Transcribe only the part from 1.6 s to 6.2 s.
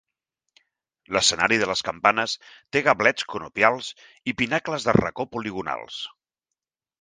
de les campanes té gablets conopials i pinacles de racó poligonals.